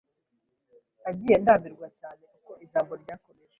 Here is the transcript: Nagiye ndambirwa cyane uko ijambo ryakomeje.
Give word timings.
Nagiye 1.01 1.35
ndambirwa 1.41 1.87
cyane 1.99 2.23
uko 2.37 2.51
ijambo 2.65 2.91
ryakomeje. 3.01 3.49